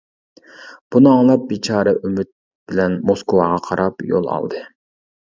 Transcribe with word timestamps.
بۇنى 0.93 1.09
ئاڭلاپ 1.09 1.43
بىچارە 1.51 1.91
ئۈمىد 1.99 2.31
بىلەن 2.71 2.95
موسكۋاغا 3.09 3.59
قاراپ 3.67 4.01
يول 4.13 4.31
ئالدى. 4.37 4.63